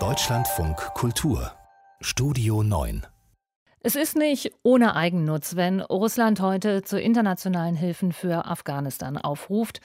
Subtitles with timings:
[0.00, 1.52] Deutschlandfunk Kultur
[2.00, 3.06] Studio 9
[3.82, 9.80] es ist nicht ohne Eigennutz, wenn Russland heute zu internationalen Hilfen für Afghanistan aufruft.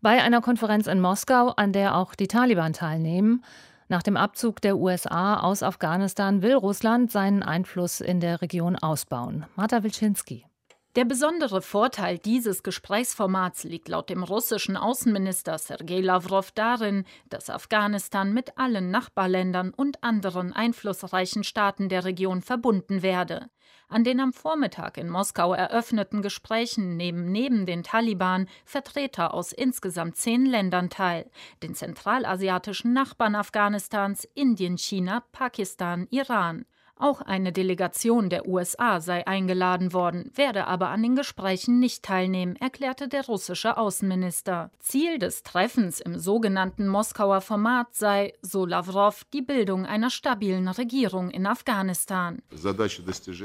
[0.00, 3.44] Bei einer Konferenz in Moskau, an der auch die Taliban teilnehmen,
[3.86, 9.46] nach dem Abzug der USA aus Afghanistan will Russland seinen Einfluss in der Region ausbauen.
[9.54, 10.46] Marta Wilczynski.
[10.94, 18.34] Der besondere Vorteil dieses Gesprächsformats liegt laut dem russischen Außenminister Sergei Lavrov darin, dass Afghanistan
[18.34, 23.48] mit allen Nachbarländern und anderen einflussreichen Staaten der Region verbunden werde.
[23.88, 30.16] An den am Vormittag in Moskau eröffneten Gesprächen nehmen neben den Taliban Vertreter aus insgesamt
[30.16, 31.30] zehn Ländern teil,
[31.62, 36.66] den zentralasiatischen Nachbarn Afghanistans, Indien, China, Pakistan, Iran.
[37.02, 42.54] Auch eine Delegation der USA sei eingeladen worden, werde aber an den Gesprächen nicht teilnehmen,
[42.54, 44.70] erklärte der russische Außenminister.
[44.78, 51.30] Ziel des Treffens im sogenannten Moskauer Format sei, so Lavrov, die Bildung einer stabilen Regierung
[51.30, 52.40] in Afghanistan.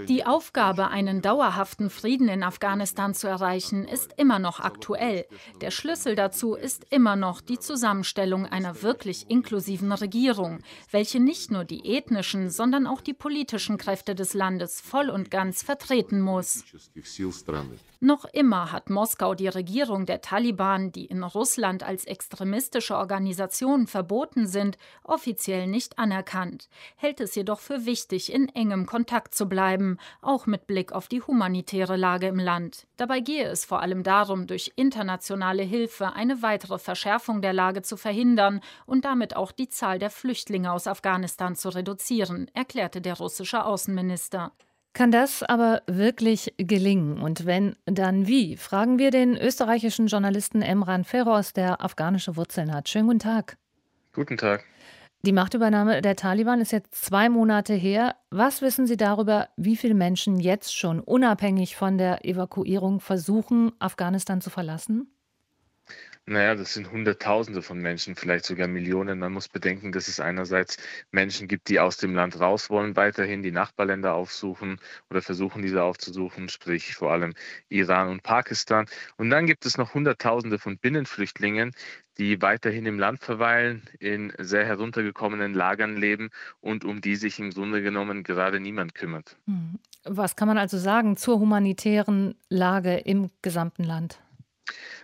[0.07, 5.25] Die Aufgabe, einen dauerhaften Frieden in Afghanistan zu erreichen, ist immer noch aktuell.
[5.61, 10.59] Der Schlüssel dazu ist immer noch die Zusammenstellung einer wirklich inklusiven Regierung,
[10.91, 15.31] welche nicht nur die ethnischen, sondern auch die politischen politischen Kräfte des Landes voll und
[15.31, 16.65] ganz vertreten muss.
[17.99, 24.47] Noch immer hat Moskau die Regierung der Taliban, die in Russland als extremistische Organisation verboten
[24.47, 26.67] sind, offiziell nicht anerkannt,
[26.97, 31.21] hält es jedoch für wichtig, in engem Kontakt zu bleiben, auch mit Blick auf die
[31.21, 32.85] humanitäre Lage im Land.
[32.97, 37.95] Dabei gehe es vor allem darum, durch internationale Hilfe eine weitere Verschärfung der Lage zu
[37.95, 43.36] verhindern und damit auch die Zahl der Flüchtlinge aus Afghanistan zu reduzieren, erklärte der russische
[43.37, 44.51] russische Außenminister.
[44.93, 47.21] Kann das aber wirklich gelingen?
[47.21, 48.57] Und wenn, dann wie?
[48.57, 52.89] Fragen wir den österreichischen Journalisten Emran Feroz, der afghanische Wurzeln hat.
[52.89, 53.57] Schönen guten Tag.
[54.13, 54.63] Guten Tag.
[55.21, 58.15] Die Machtübernahme der Taliban ist jetzt zwei Monate her.
[58.31, 64.41] Was wissen Sie darüber, wie viele Menschen jetzt schon unabhängig von der Evakuierung versuchen, Afghanistan
[64.41, 65.11] zu verlassen?
[66.29, 69.19] Naja, das sind Hunderttausende von Menschen, vielleicht sogar Millionen.
[69.19, 70.75] Man muss bedenken, dass es einerseits
[71.11, 74.77] Menschen gibt, die aus dem Land raus wollen, weiterhin die Nachbarländer aufsuchen
[75.09, 77.33] oder versuchen, diese aufzusuchen, sprich vor allem
[77.69, 78.87] Iran und Pakistan.
[79.15, 81.71] Und dann gibt es noch Hunderttausende von Binnenflüchtlingen,
[82.17, 87.51] die weiterhin im Land verweilen, in sehr heruntergekommenen Lagern leben und um die sich im
[87.51, 89.37] Grunde genommen gerade niemand kümmert.
[89.45, 89.79] Hm.
[90.03, 94.19] Was kann man also sagen zur humanitären Lage im gesamten Land?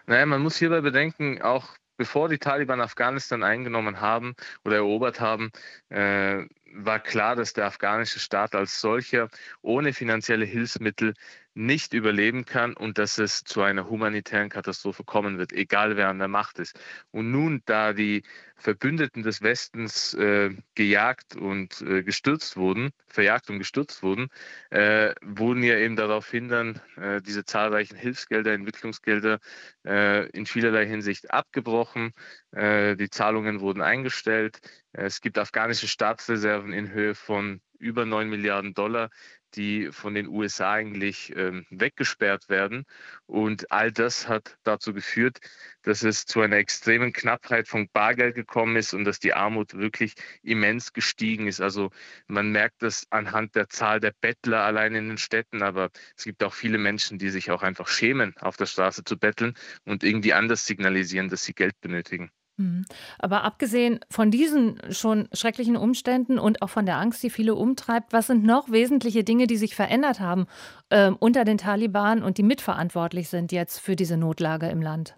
[0.06, 4.36] Naja, man muss hierbei bedenken, auch bevor die Taliban Afghanistan eingenommen haben
[4.66, 5.52] oder erobert haben,
[5.90, 9.30] äh, war klar, dass der afghanische Staat als solcher
[9.62, 11.14] ohne finanzielle Hilfsmittel
[11.56, 16.20] nicht überleben kann und dass es zu einer humanitären Katastrophe kommen wird, egal wer an
[16.20, 16.80] der Macht ist.
[17.12, 18.24] Und nun, da die
[18.56, 24.30] Verbündeten des Westens äh, gejagt und äh, gestürzt wurden, verjagt und gestürzt wurden,
[24.70, 29.40] äh, wurden ja eben darauf hindern, äh, diese zahlreichen Hilfsgelder, Entwicklungsgelder
[29.86, 32.14] äh, in vielerlei Hinsicht abgebrochen.
[32.52, 34.60] Äh, die Zahlungen wurden eingestellt.
[34.94, 39.10] Es gibt afghanische Staatsreserven in Höhe von über 9 Milliarden Dollar,
[39.56, 42.86] die von den USA eigentlich ähm, weggesperrt werden.
[43.26, 45.40] Und all das hat dazu geführt,
[45.84, 50.14] dass es zu einer extremen Knappheit von Bargeld gekommen ist und dass die Armut wirklich
[50.42, 51.62] immens gestiegen ist.
[51.62, 51.92] Also
[52.28, 56.44] man merkt das anhand der Zahl der Bettler allein in den Städten, aber es gibt
[56.44, 59.54] auch viele Menschen, die sich auch einfach schämen, auf der Straße zu betteln
[59.86, 62.32] und irgendwie anders signalisieren, dass sie Geld benötigen.
[62.58, 62.86] Mhm.
[63.18, 68.14] Aber abgesehen von diesen schon schrecklichen Umständen und auch von der Angst, die viele umtreibt,
[68.14, 70.46] was sind noch wesentliche Dinge, die sich verändert haben
[70.90, 75.18] äh, unter den Taliban und die mitverantwortlich sind jetzt für diese Notlage im Land?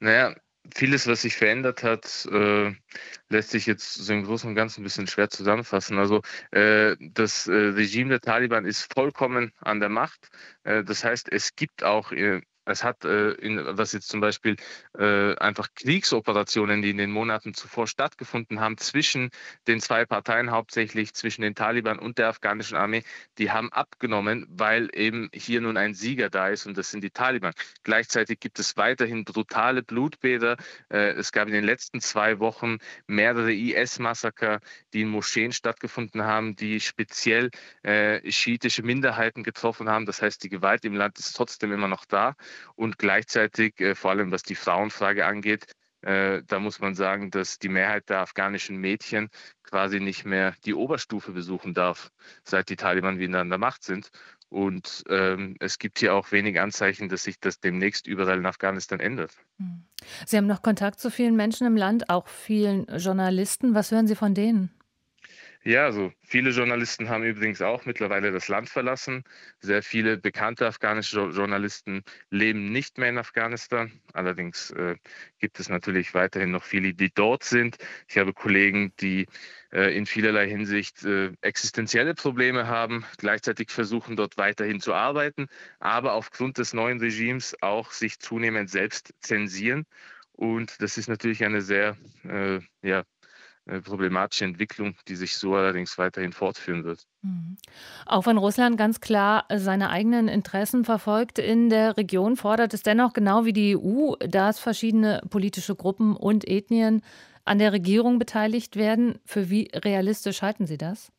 [0.00, 0.34] Naja,
[0.74, 2.72] vieles, was sich verändert hat, äh,
[3.28, 5.98] lässt sich jetzt so im Großen und Ganzen ein bisschen schwer zusammenfassen.
[5.98, 10.28] Also äh, das äh, Regime der Taliban ist vollkommen an der Macht.
[10.62, 14.56] Äh, das heißt, es gibt auch äh, es hat, äh, in, was jetzt zum Beispiel
[14.98, 19.30] äh, einfach Kriegsoperationen, die in den Monaten zuvor stattgefunden haben, zwischen
[19.66, 23.02] den zwei Parteien, hauptsächlich zwischen den Taliban und der afghanischen Armee,
[23.38, 27.10] die haben abgenommen, weil eben hier nun ein Sieger da ist und das sind die
[27.10, 27.52] Taliban.
[27.82, 30.56] Gleichzeitig gibt es weiterhin brutale Blutbäder.
[30.90, 34.60] Äh, es gab in den letzten zwei Wochen mehrere IS-Massaker,
[34.92, 37.50] die in Moscheen stattgefunden haben, die speziell
[37.82, 40.06] äh, schiitische Minderheiten getroffen haben.
[40.06, 42.36] Das heißt, die Gewalt im Land ist trotzdem immer noch da.
[42.74, 45.66] Und gleichzeitig, äh, vor allem was die Frauenfrage angeht,
[46.02, 49.30] äh, da muss man sagen, dass die Mehrheit der afghanischen Mädchen
[49.62, 52.10] quasi nicht mehr die Oberstufe besuchen darf,
[52.44, 54.10] seit die Taliban wieder an der Macht sind.
[54.50, 59.00] Und ähm, es gibt hier auch wenig Anzeichen, dass sich das demnächst überall in Afghanistan
[59.00, 59.32] ändert.
[59.58, 59.84] Hm.
[60.26, 63.74] Sie haben noch Kontakt zu vielen Menschen im Land, auch vielen Journalisten.
[63.74, 64.70] Was hören Sie von denen?
[65.66, 69.24] Ja, also viele Journalisten haben übrigens auch mittlerweile das Land verlassen.
[69.60, 73.90] Sehr viele bekannte afghanische Journalisten leben nicht mehr in Afghanistan.
[74.12, 74.96] Allerdings äh,
[75.38, 77.78] gibt es natürlich weiterhin noch viele, die dort sind.
[78.08, 79.26] Ich habe Kollegen, die
[79.72, 85.46] äh, in vielerlei Hinsicht äh, existenzielle Probleme haben, gleichzeitig versuchen dort weiterhin zu arbeiten,
[85.78, 89.86] aber aufgrund des neuen Regimes auch sich zunehmend selbst zensieren.
[90.32, 93.04] Und das ist natürlich eine sehr äh, ja,
[93.82, 97.06] problematische Entwicklung, die sich so allerdings weiterhin fortführen wird.
[97.22, 97.56] Mhm.
[98.06, 103.12] Auch wenn Russland ganz klar seine eigenen Interessen verfolgt in der Region, fordert es dennoch
[103.14, 107.02] genau wie die EU, dass verschiedene politische Gruppen und Ethnien
[107.44, 109.18] an der Regierung beteiligt werden.
[109.24, 111.10] Für wie realistisch halten Sie das?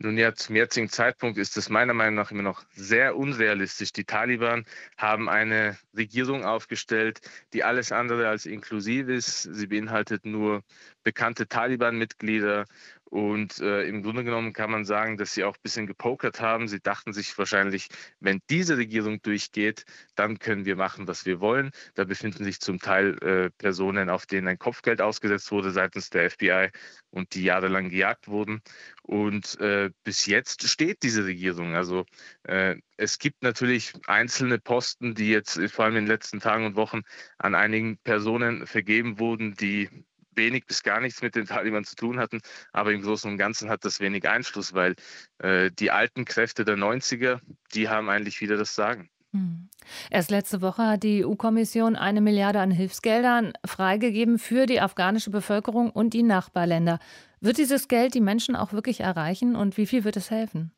[0.00, 3.92] Nun ja, zum jetzigen Zeitpunkt ist es meiner Meinung nach immer noch sehr unrealistisch.
[3.92, 4.64] Die Taliban
[4.96, 7.20] haben eine Regierung aufgestellt,
[7.52, 9.42] die alles andere als inklusiv ist.
[9.42, 10.62] Sie beinhaltet nur
[11.08, 12.66] bekannte Taliban-Mitglieder
[13.10, 16.68] und äh, im Grunde genommen kann man sagen, dass sie auch ein bisschen gepokert haben.
[16.68, 17.88] Sie dachten sich wahrscheinlich,
[18.20, 21.70] wenn diese Regierung durchgeht, dann können wir machen, was wir wollen.
[21.94, 26.30] Da befinden sich zum Teil äh, Personen, auf denen ein Kopfgeld ausgesetzt wurde seitens der
[26.30, 26.68] FBI
[27.08, 28.60] und die jahrelang gejagt wurden.
[29.02, 31.74] Und äh, bis jetzt steht diese Regierung.
[31.74, 32.04] Also
[32.42, 36.76] äh, es gibt natürlich einzelne Posten, die jetzt vor allem in den letzten Tagen und
[36.76, 37.00] Wochen
[37.38, 39.88] an einigen Personen vergeben wurden, die
[40.38, 42.40] wenig bis gar nichts mit den Taliban zu tun hatten.
[42.72, 44.94] Aber im Großen und Ganzen hat das wenig Einfluss, weil
[45.38, 47.40] äh, die alten Kräfte der 90er,
[47.74, 49.10] die haben eigentlich wieder das Sagen.
[49.32, 49.68] Hm.
[50.10, 55.90] Erst letzte Woche hat die EU-Kommission eine Milliarde an Hilfsgeldern freigegeben für die afghanische Bevölkerung
[55.90, 56.98] und die Nachbarländer.
[57.40, 60.72] Wird dieses Geld die Menschen auch wirklich erreichen und wie viel wird es helfen?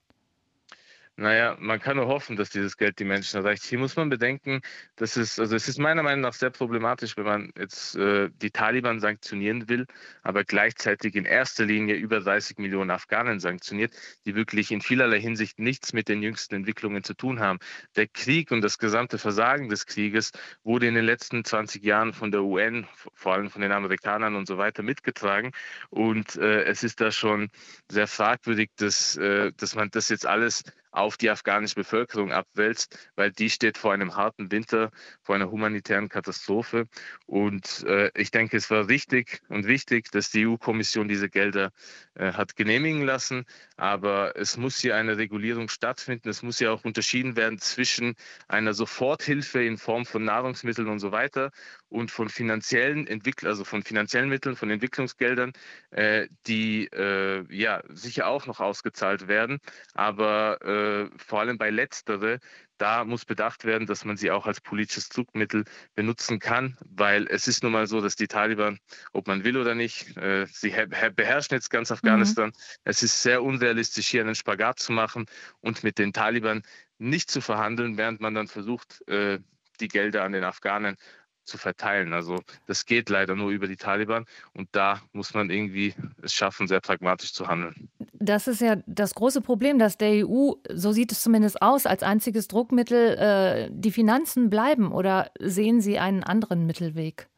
[1.20, 3.62] Naja, man kann nur hoffen, dass dieses Geld die Menschen erreicht.
[3.64, 4.62] Hier muss man bedenken,
[4.96, 8.50] dass es, also es ist meiner Meinung nach sehr problematisch, wenn man jetzt äh, die
[8.50, 9.84] Taliban sanktionieren will,
[10.22, 13.92] aber gleichzeitig in erster Linie über 30 Millionen Afghanen sanktioniert,
[14.24, 17.58] die wirklich in vielerlei Hinsicht nichts mit den jüngsten Entwicklungen zu tun haben.
[17.96, 20.30] Der Krieg und das gesamte Versagen des Krieges
[20.64, 24.46] wurde in den letzten 20 Jahren von der UN, vor allem von den Amerikanern und
[24.46, 25.50] so weiter mitgetragen.
[25.90, 27.50] Und äh, es ist da schon
[27.90, 33.30] sehr fragwürdig, dass, äh, dass man das jetzt alles auf die afghanische Bevölkerung abwälzt, weil
[33.30, 34.90] die steht vor einem harten Winter,
[35.22, 36.86] vor einer humanitären Katastrophe.
[37.26, 41.70] Und äh, ich denke, es war richtig und wichtig, dass die EU-Kommission diese Gelder
[42.14, 43.44] äh, hat genehmigen lassen.
[43.76, 46.28] Aber es muss hier eine Regulierung stattfinden.
[46.28, 48.14] Es muss ja auch unterschieden werden zwischen
[48.48, 51.50] einer Soforthilfe in Form von Nahrungsmitteln und so weiter
[51.88, 55.52] und von finanziellen Entwickl also von finanziellen Mitteln, von Entwicklungsgeldern,
[55.90, 59.58] äh, die äh, ja sicher auch noch ausgezahlt werden.
[59.94, 62.40] Aber äh, vor allem bei letztere,
[62.78, 67.46] da muss bedacht werden, dass man sie auch als politisches Zugmittel benutzen kann, weil es
[67.46, 68.78] ist nun mal so, dass die Taliban,
[69.12, 70.74] ob man will oder nicht, äh, sie
[71.14, 72.48] beherrschen jetzt ganz Afghanistan.
[72.48, 72.78] Mhm.
[72.84, 75.26] Es ist sehr unrealistisch, hier einen Spagat zu machen
[75.60, 76.62] und mit den Taliban
[76.98, 79.38] nicht zu verhandeln, während man dann versucht, äh,
[79.80, 80.96] die Gelder an den Afghanen
[81.44, 82.12] zu verteilen.
[82.12, 86.68] Also das geht leider nur über die Taliban und da muss man irgendwie es schaffen,
[86.68, 87.90] sehr pragmatisch zu handeln.
[88.22, 92.02] Das ist ja das große Problem, dass der EU, so sieht es zumindest aus, als
[92.02, 94.92] einziges Druckmittel äh, die Finanzen bleiben.
[94.92, 97.30] Oder sehen Sie einen anderen Mittelweg?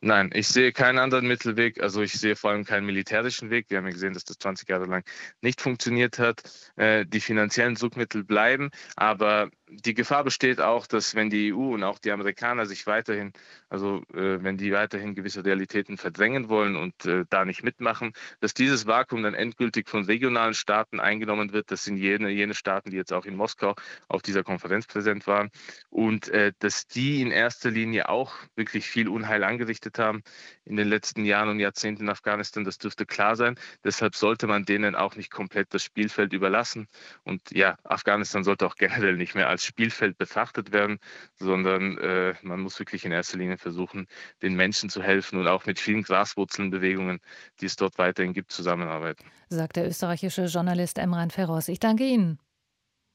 [0.00, 1.80] Nein, ich sehe keinen anderen Mittelweg.
[1.80, 3.70] Also ich sehe vor allem keinen militärischen Weg.
[3.70, 5.02] Wir haben ja gesehen, dass das 20 Jahre lang
[5.40, 6.42] nicht funktioniert hat.
[6.76, 9.48] Äh, die finanziellen Druckmittel bleiben, aber
[9.80, 13.32] die Gefahr besteht auch, dass wenn die EU und auch die Amerikaner sich weiterhin,
[13.68, 18.54] also äh, wenn die weiterhin gewisse Realitäten verdrängen wollen und äh, da nicht mitmachen, dass
[18.54, 21.70] dieses Vakuum dann endgültig von regionalen Staaten eingenommen wird.
[21.70, 23.74] Das sind jene, jene Staaten, die jetzt auch in Moskau
[24.08, 25.50] auf dieser Konferenz präsent waren
[25.90, 30.22] und äh, dass die in erster Linie auch wirklich viel Unheil angerichtet haben
[30.64, 32.64] in den letzten Jahren und Jahrzehnten in Afghanistan.
[32.64, 33.56] Das dürfte klar sein.
[33.84, 36.88] Deshalb sollte man denen auch nicht komplett das Spielfeld überlassen.
[37.22, 40.98] Und ja, Afghanistan sollte auch generell nicht mehr als Spielfeld betrachtet werden,
[41.34, 44.06] sondern äh, man muss wirklich in erster Linie versuchen,
[44.42, 47.20] den Menschen zu helfen und auch mit vielen Graswurzelnbewegungen,
[47.60, 49.24] die es dort weiterhin gibt, zusammenarbeiten.
[49.48, 51.68] Sagt der österreichische Journalist Emran Ferros.
[51.68, 52.38] Ich danke Ihnen.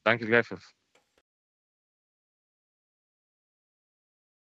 [0.04, 0.74] Danke gleichfalls.